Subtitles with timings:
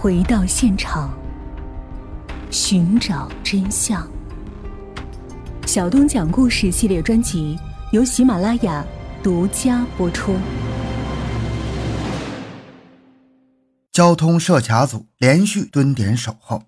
[0.00, 1.10] 回到现场，
[2.52, 4.08] 寻找真相。
[5.66, 7.58] 小东讲故事系列专辑
[7.90, 8.86] 由喜马拉雅
[9.24, 10.36] 独家播出。
[13.90, 16.62] 交通设卡组连续蹲点守候，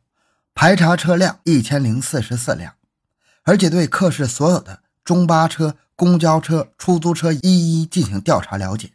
[0.53, 2.73] 排查车辆一千零四十四辆，
[3.45, 8.91] 而且对客市所有的中巴车、公交车、出租车一一进行调查了解，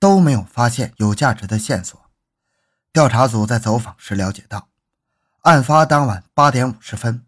[0.00, 2.07] 都没有发现有价值的线索。
[2.98, 4.70] 调查组在走访时了解到，
[5.42, 7.24] 案发当晚八点五十分，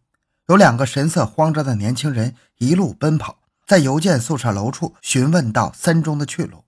[0.49, 3.39] 有两个神色慌张的年轻人一路奔跑，
[3.69, 6.65] 在邮件宿舍楼处询问到三中的去路。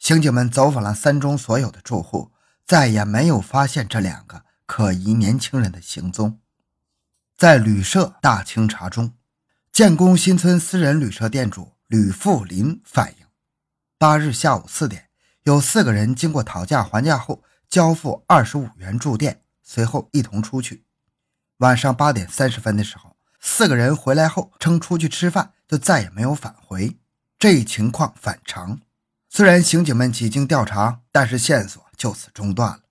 [0.00, 2.32] 刑警们走访了三中所有的住户。
[2.66, 6.40] 再也没有发现这两个可疑年轻人的行踪。
[7.36, 9.12] 在旅社大清查中，
[9.70, 13.26] 建工新村私人旅社店主吕富林反映，
[13.96, 15.08] 八日下午四点，
[15.44, 20.84] 有四个人经过讨价还价后交付二十五元住店，随后一同出去。
[21.58, 26.96] 晚上八点三十分的时候，四个人回来后称出去吃饭，就再也没有返回。
[27.38, 28.80] 这一情况反常。
[29.28, 31.86] 虽然刑警们几经调查，但是线索。
[31.98, 32.82] 就此中断了。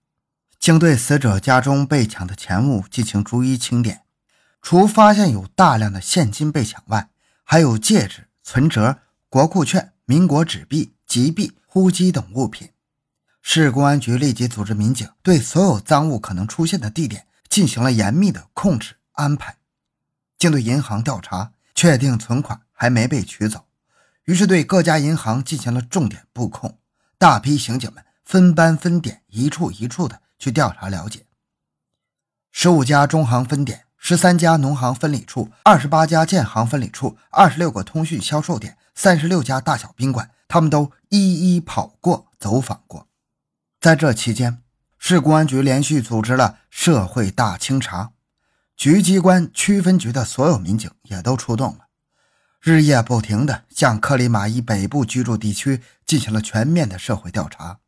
[0.59, 4.02] 经对死者家中被抢的钱物进行逐一清点，
[4.61, 7.09] 除发现有大量的现金被抢外，
[7.45, 8.99] 还有戒指、存折、
[9.30, 12.71] 国库券、民国纸币、吉币、呼机等物品。
[13.49, 19.55] 市公安局立即组织民警对所有赃物可能出现的地点进行了严密的控制安排。
[20.37, 23.63] 经对银行调查，确定存款还没被取走，
[24.25, 26.77] 于是对各家银行进行了重点布控。
[27.17, 28.03] 大批刑警们。
[28.25, 31.25] 分班分点，一处一处的去调查了解。
[32.51, 43.07] 十五家中行分点，十三家农行分理处，二十八家建行分理处，二十六个通讯销售点，三十六家大小宾馆，他们都一一跑过、走访过。
[43.88, 44.61] 在这期间，
[44.97, 48.11] 市公安局连续组织了社会大清查，
[48.75, 51.85] 局机关、区分局的所有民警也都出动了，
[52.59, 57.80] 日夜不停地向克里马伊北部居住地区进行了全面的社会调查。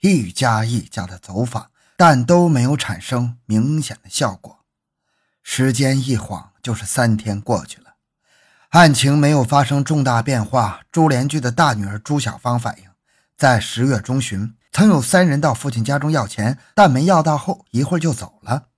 [0.00, 4.66] 一家一家的走访，但都没有产生明显的效果。
[5.42, 7.94] 时间一晃就是三天过去了，
[8.72, 10.82] 案情没有发生重大变化。
[10.92, 12.90] 朱连聚的大女儿朱小芳反映，
[13.34, 18.68] 在十月中旬，曾有三人到父亲家中要钱，但没要到后一会儿就走了。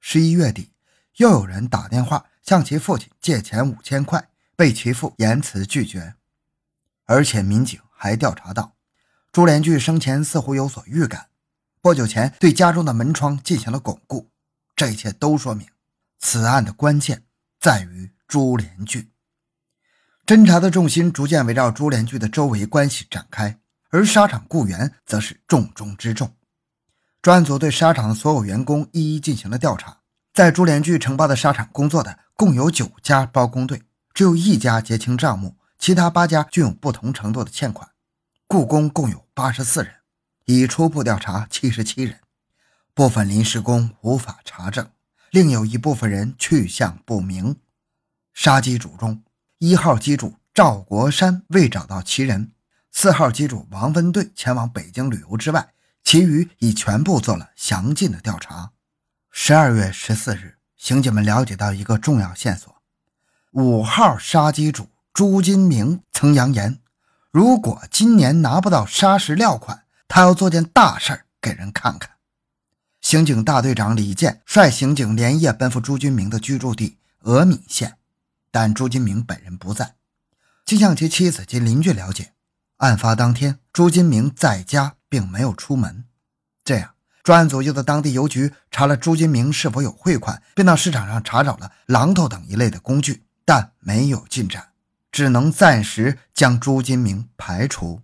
[0.00, 0.72] 十一月底，
[1.16, 6.14] 又有人打电话向其父亲借钱五千块，被其父严词拒绝。
[7.06, 8.74] 而且民警还调查到。
[9.32, 11.26] 朱连聚生前似乎有所预感，
[11.80, 14.30] 不久前对家中的门窗进行了巩固，
[14.76, 15.66] 这一切都说明
[16.20, 17.24] 此案的关键
[17.58, 19.10] 在于朱连聚。
[20.24, 23.58] 侦查的重心逐渐围绕朱连聚的周围关系展开，
[23.94, 26.34] 而沙场雇员则是重中之重。
[27.22, 29.98] 专案组对沙场的所有员工一一进行了调查，
[30.32, 37.88] 在朱连聚承包的沙场工作的共有九家包工队，只有一家结清账目，其他八家均有不同程度的欠款。
[38.48, 39.94] 雇工共有八十四人，
[40.46, 42.18] 已初步调查七十七人，
[42.94, 44.90] 部分临时工无法查证，
[45.30, 47.54] 另有一部分人去向不明。
[48.32, 49.22] 杀机主中，
[49.58, 52.50] 一号机主赵国山未找到其人，
[52.96, 55.74] 四号机主王文队前往北京旅游之外，
[56.04, 58.70] 其余已全部做了详尽的调查。
[59.32, 62.72] 十二月十四日，刑警们了解到一个重要线索：
[63.50, 66.78] 五号杀机主朱金明曾扬言。
[67.32, 72.10] 如果今年拿不到砂石料款，他要做件大事儿给人看看。
[73.00, 77.98] 刑警大队长李健率刑警连夜奔赴朱金明的居住地峨岷县，
[78.52, 79.96] 但朱金明本人不在。
[80.64, 82.32] 经向其妻子及邻居了解，
[82.84, 86.04] 案发当天朱金明在家，并没有出门。
[86.62, 94.68] 这样，专案组又在当地邮局查了朱金明是否有汇款，并到市场上查找了榔头等一类的工具，但没有进展。
[95.10, 98.02] 只能暂时将朱金明排除，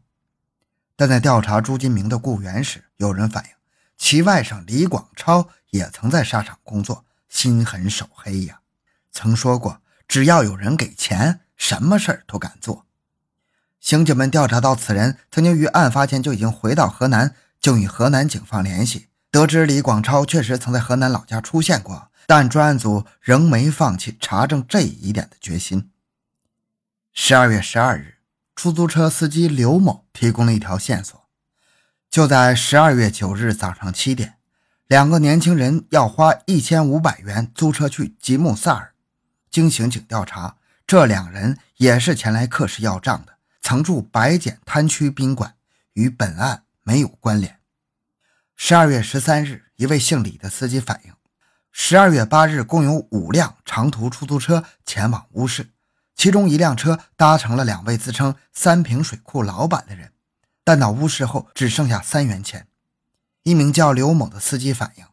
[0.96, 3.50] 但在调查朱金明的雇员时，有人反映
[3.98, 8.60] 其外甥李广超也曾在沙场工作，心狠手黑呀，
[9.10, 12.86] 曾说过只要有人给钱，什么事儿都敢做。
[13.80, 25.90] 刑警们调查到此人曾经于案发前就已经回到河南，就与河南警方联系，得知李广超确实曾在河南老家出现过，但专案组仍没放弃查证这一点的决心。
[27.12, 28.18] 十二月十二日，
[28.54, 31.18] 出租车司机刘某提供了一条线索。
[32.10, 34.34] 就在十二月九日早上七点，
[34.86, 38.92] 两个年轻人要花一千五百元租车去吉木萨尔。
[39.50, 40.56] 经刑警调查，
[40.86, 45.54] 这两人也是前来客市要账的，曾住白碱滩区宾馆，
[45.92, 47.58] 与本案没有关联。
[48.56, 51.12] 十二月十三日，一位姓李的司机反映，
[51.70, 55.70] 十二月八日共有五辆长途出租车前往乌市，
[56.14, 60.12] 其中一辆车搭乘了两位自称三平水库老板的人，
[60.64, 62.66] 但到乌市后只剩下三元钱。
[63.44, 65.06] 一名叫刘某的司机反映，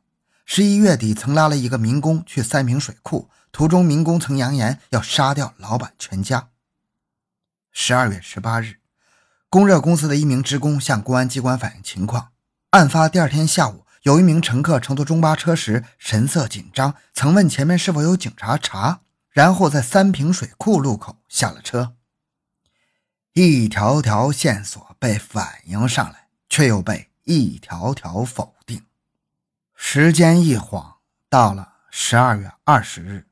[0.46, 6.50] 十一月底曾拉了一个民工去三平水库，途中民工曾扬言要杀掉老板全家。
[7.80, 8.78] 十二月十八日。
[9.50, 12.32] 供热公司的一名职工向公安机关反映情况：
[12.72, 21.94] 案发第二天下午，有一名乘客乘坐中巴车时神色紧张，曾问前面是否有警察查，然后在三平水库路口下了车。
[23.34, 28.82] 一条条线索被反映上来，却又被一条条否定。
[29.76, 30.96] 时间一晃，
[31.30, 33.28] 到了十二月二十日，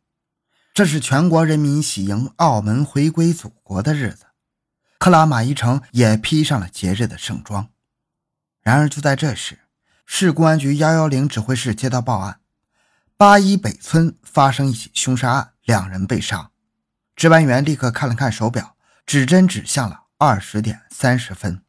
[0.72, 4.25] 这是全国人民喜迎澳门回归祖国的日子。
[4.98, 7.70] 克拉玛依城也披上了节日的盛装。
[8.62, 9.60] 然而，就在这时，
[10.06, 12.40] 市公安局幺幺零指挥室接到报案：
[13.16, 16.50] 八一北村发生一起凶杀案，两人被杀。
[17.16, 18.76] 值班员立刻看了看手表，
[19.06, 21.62] 指针指向了二十点三十分。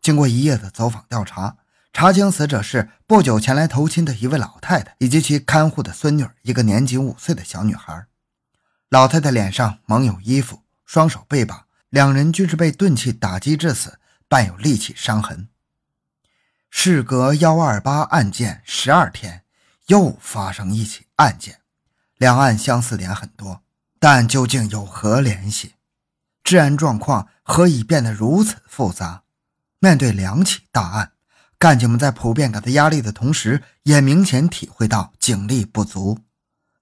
[0.00, 1.56] 经过一夜的走访调查，
[1.92, 8.06] 查清死者是不久前来投亲的一位老太太以及其看护的孙女，一个年仅五岁的小女孩。
[8.90, 11.64] 老太太脸上蒙有衣服，双手被绑。
[11.90, 13.98] 两人均是被钝器打击致死，
[14.28, 15.48] 伴有利器伤痕。
[16.70, 19.42] 事隔幺二八案件十二天，
[19.86, 21.60] 又发生一起案件，
[22.18, 23.62] 两案相似点很多，
[23.98, 25.76] 但究竟有何联系？
[26.44, 29.22] 治安状况何以变得如此复杂？
[29.78, 31.12] 面对两起大案，
[31.58, 36.18] 干警们在普遍感到压力的同时，也明显体会到警力不足。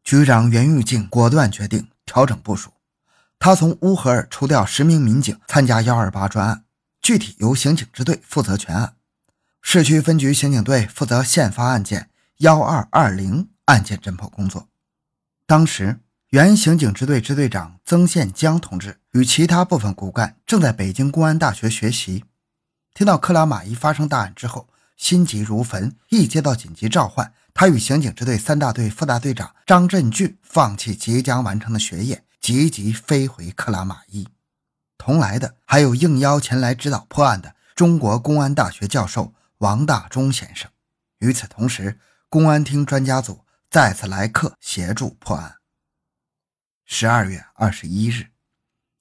[0.02, 2.72] 局长袁玉静果断决定调整部署。
[3.38, 6.64] 他从乌合尔抽调十名民警参加幺二八专案，
[7.00, 8.94] 具体由刑警支队负责全案，
[9.62, 14.68] 市区分局刑警队负责现发案件幺二二零案件侦破工作。
[15.46, 16.00] 当时，
[16.30, 22.24] 原刑警支队支队长曾宪江同志与其他部分骨干正在北京公安大学学习，
[22.94, 25.94] 听到克拉玛依发生大案之后，心急如焚。
[26.08, 32.24] 一接到紧急召唤，他与刑警支队三大队副大队长张振俊放弃即将完成的学业。
[32.46, 34.28] 急急飞回克拉玛依，
[34.96, 40.70] 同来的还有应邀前来指导破案的中国公安大学教授王大中先生。
[41.18, 41.98] 与此同时，
[42.28, 45.56] 公安厅专家组再次来客协助破案。
[46.84, 48.28] 十二月二十一日，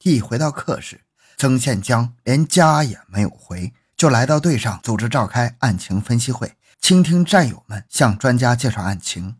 [0.02, 1.02] 一回到课室，
[1.38, 9.38] 曾宪江连家也没有回，就来到队上组织召开案情分析会，倾听战友们向专家介绍案情。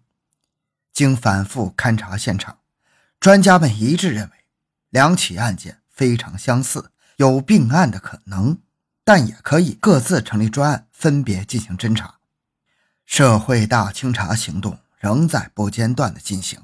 [0.94, 2.60] 经反复勘察现场。
[3.26, 4.32] 专家们一致认为，
[4.92, 8.60] 两起案件非常相似，有并案的可能，
[9.04, 12.18] 但也可以各自成立专案，分别进行侦查。
[13.04, 16.60] 社会大清查行动仍在不间断地进行。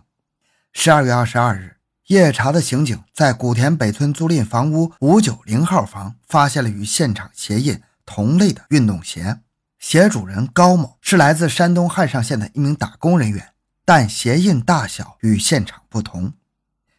[0.71, 1.77] 十二月二十二日，
[2.09, 9.39] 夜查的刑警在古田北村租赁房屋五九零号房发现了与现场鞋印同类的运动鞋，
[9.79, 13.53] 鞋主人高某是来自山东汉上县的一名打工人员，
[13.83, 16.33] 但鞋印大小与现场不同。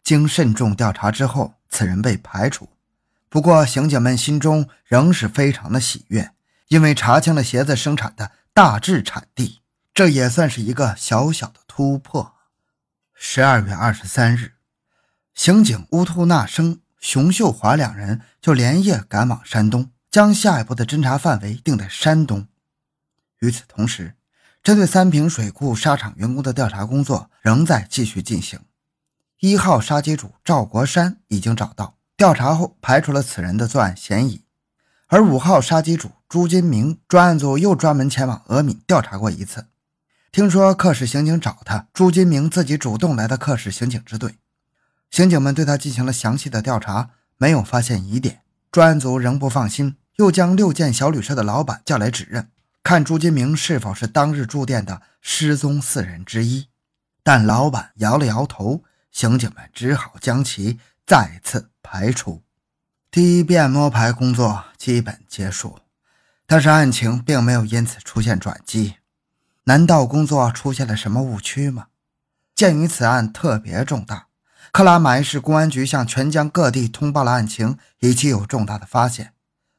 [0.03, 2.69] 经慎重调查之后，此人被排除。
[3.29, 6.31] 不过，刑警们心中仍是非常的喜悦，
[6.67, 9.61] 因为查清了鞋子生产的大致产地，
[9.93, 12.35] 这也算是一个小小的突破。
[13.13, 14.53] 十二月二十三日，
[15.33, 22.47] 刑警乌兔纳生、熊秀华两人就连夜赶往山东，将下一步的侦查范围定在山东。
[23.39, 24.15] 与此同时，
[24.61, 28.59] 针对三平水库沙场员工的调查工作仍在继续进行。
[29.43, 34.45] 一号杀机主赵国山已经找到，调查后排除了此人的作案嫌疑。
[35.07, 39.65] 而五号杀机主朱金明，专案组又专门前往俄闽调查过一次。
[40.31, 44.37] 听说克氏刑警找他，朱金明自己主动来到克氏刑警支队，
[45.11, 48.43] 刑警们对他进行了详细的调查，没有发现疑点。
[48.71, 52.47] 专案组仍不放心，又将六件小旅社的老板叫来指认，
[52.81, 56.69] 看朱金明是否是当日住店的失踪四人之一。
[57.21, 58.85] 但老板摇了摇头。
[59.13, 62.41] 刑警们只好将其再次排除，
[63.11, 65.79] 第一遍摸排工作基本结束，
[66.47, 68.95] 但是案情并没有因此出现转机。
[69.65, 71.87] 难道工作出现了什么误区吗？
[72.55, 74.27] 鉴于此案特别重大，
[74.71, 79.33] 克拉玛依市公安局向全疆各地通报了案情，以及有重大的发现。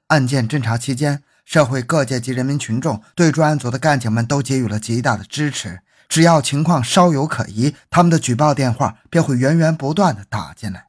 [0.06, 5.80] 案件侦查期间，社会各界及人民群众对专案组的干警们都给予了极大的支持。
[6.08, 10.86] 只要情况稍有可疑，他们的举报电话便会源源不断的打进来。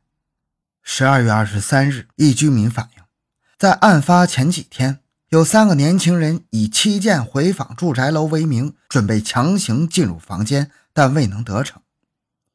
[0.84, 3.04] 十二月二十三日，一居民反映，
[3.58, 11.82] 在案发前几天，有三个年轻人以七件回访住宅楼为名，准备强行进入房间，但未能得逞。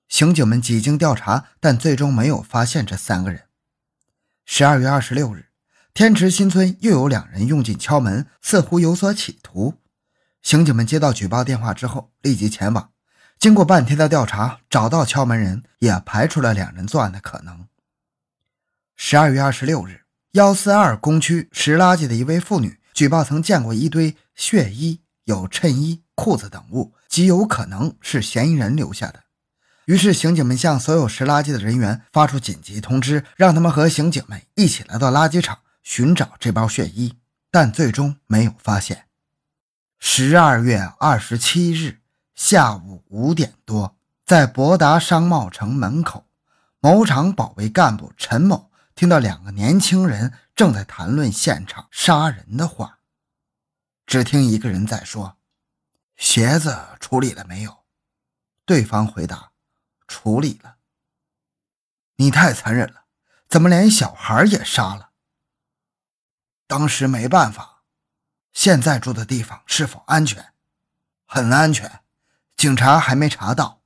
[0.08, 3.44] 刑警们几经调查，但最终没有发现这三个人。
[4.44, 5.46] 十二月二十六日，
[5.92, 9.79] 天池新村又有两人用劲敲门，似乎有所企图。
[10.42, 12.90] 刑警们接到举报电话之后，立即前往。
[13.38, 17.66] 经过半天的调查，找到敲门人，也排除了两人作案的可能。
[18.96, 29.24] 十二月二十六日，幺四二工区拾垃圾的一位妇女举报，曾见过一堆血衣、有衬衣、裤子等物，极有可能是嫌疑人留下的。
[29.86, 37.14] 于是，刑警们向所有拾垃圾的人员发出紧急通知，让他们和刑警们一起来到垃圾场寻找这包血衣，
[37.50, 39.06] 但最终没有发现。
[40.02, 42.00] 十二月二十七日。
[42.34, 46.26] 下午五点多，在博达商贸城门口，
[46.78, 53.00] 某厂保卫干部陈某听到两个年轻人正在谈论现场杀人的话。
[54.06, 55.36] 只听一个人在说
[56.16, 57.84] ：“鞋子处理了没有？”
[58.64, 59.52] 对方回答
[60.08, 60.76] ：“处理了。”
[62.16, 63.04] 你太残忍了，
[63.50, 65.10] 怎么连小孩也杀了？
[66.66, 67.79] 当时没办法。
[68.52, 70.52] 现在住的地方是否安全？
[71.26, 72.00] 很安全。
[72.56, 73.80] 警察还没查到。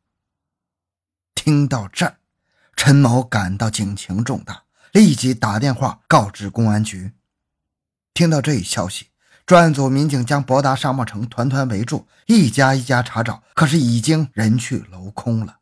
[1.35, 2.16] 听到这儿，
[2.75, 7.12] 陈某感到警情重大，立即打电话告知公安局。
[8.14, 9.11] 听到这一消息，
[9.44, 15.59] 专案组民警将博达商贸城团团围住，一家一家查找，可是已经人去楼空了。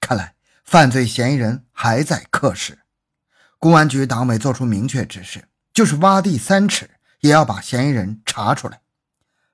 [0.00, 2.78] 看来犯罪嫌疑人还在客室。
[3.58, 6.88] 公安局党委作出明确指示，就是挖地三尺，
[7.20, 8.80] 也要把嫌疑人查出来。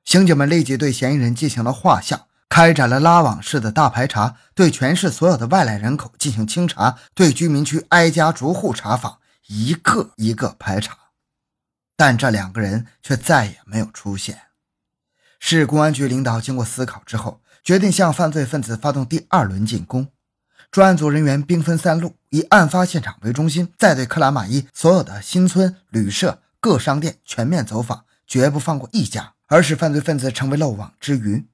[0.04, 2.26] 刑警们立即对嫌疑人进行了画像。
[2.46, 9.18] 开展了拉网式的大排查，对全市所有的外来人口进行清查，对居民区挨家逐户查访，
[9.48, 10.96] 一个一个排查。
[11.96, 14.42] 但这两个人却再也没有出现。
[15.40, 20.06] 市公安局领导经过思考之后，决定向犯罪分子发动第二轮进攻。
[20.70, 31.46] 专案组人员兵分三路，以案发现场为中心，再对克拉玛依所有的新村、旅社、各商店全面走访，绝不放过一家，而使犯罪分子成为漏网之鱼。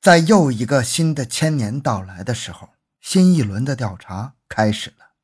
[0.00, 2.68] 在又一个新的千年到来的时候，
[3.00, 5.14] 新一轮的调查开始了。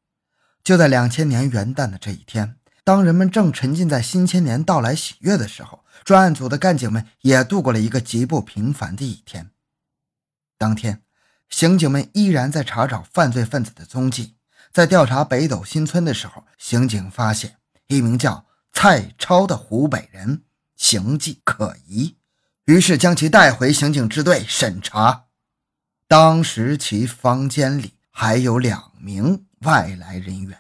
[0.64, 9.52] 就在两千年元旦的这一天，当人们正沉浸在新千年到来喜悦的时候，专案组的干警们也度过了一个极不平凡的一天。
[10.58, 11.04] 当天，
[11.48, 14.34] 刑警们依然在查找犯罪分子的踪迹。
[14.72, 18.44] 在调查北斗新村的时候，刑警发现一名叫
[18.78, 20.42] 蔡超的湖北人，
[20.76, 22.18] 形迹可疑。
[22.66, 25.24] 于是将其带回刑警支队审查。
[26.06, 30.58] 当时其房间里还有两名外来人员，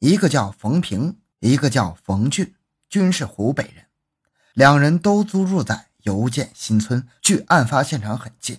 [0.00, 2.54] 一个叫冯平，一个叫冯俊，
[2.90, 3.86] 均是湖北人。
[4.52, 8.58] 两人都租住在邮建新村，距案发现场很近。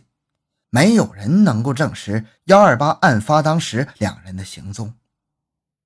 [0.72, 4.96] 没有人能够证实幺二八案发当时两人的行踪。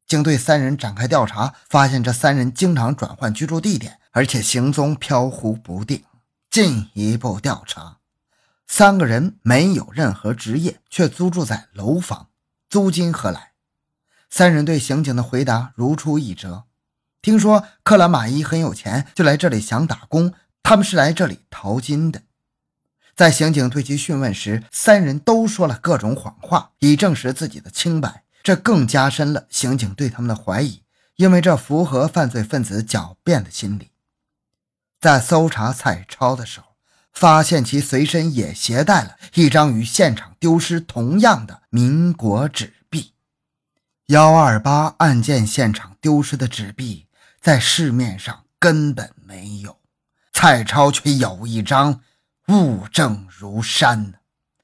[0.08, 6.04] 经对三人展开调查，发现这三人经常转换居住地点，而且行踪飘忽不定。
[6.50, 7.98] 进一步调查，
[8.68, 12.30] 三个人没有任何职业，却租住在楼房，
[12.70, 13.52] 租金何来？
[14.30, 16.64] 三人对刑警的回答如出一辙：
[17.22, 20.34] 听说克拉玛依很有钱，就来这里想打工。
[20.64, 22.24] 他们是来这里淘金的。
[23.16, 28.24] 在刑警对其讯问时，三人都说了各种谎话，以证实自己的清白。
[28.48, 30.82] 这更加深了刑警对他们的怀疑，
[31.18, 33.92] 因为这符合犯罪分子狡辩的心理。
[35.02, 36.68] 在搜查蔡超的时候，
[37.12, 43.12] 发现其随身也携带了一张与现场丢失同样的民国纸币。
[44.06, 47.08] 幺二八案件现场丢失的纸币
[47.42, 49.82] 在市面上根本没有，
[50.32, 52.00] 蔡超却有一张，
[52.48, 54.20] 物证如山呢。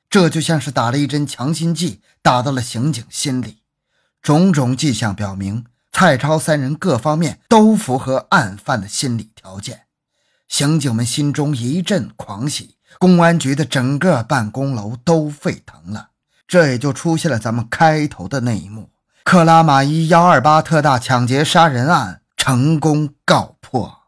[0.10, 3.63] 这就像是打了一针强心剂，打到了刑警心里。
[4.24, 9.82] 种种迹象表明，蔡超三人各方面都符合案犯的心理条件。
[10.48, 16.12] 刑警们心中一阵狂喜，公安局的整个办公楼都沸腾了。
[16.48, 18.92] 这也就出现了咱们开头的那一幕：
[19.26, 24.04] 克拉玛依幺二八特大抢劫杀人案成功告破。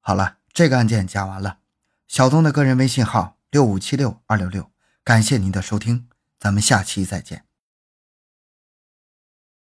[0.00, 1.58] 好了，这个案件讲完了。
[2.06, 4.70] 小东的个人微信号六五七六二六六，
[5.02, 6.06] 感谢您的收听，
[6.38, 7.47] 咱们下期再见。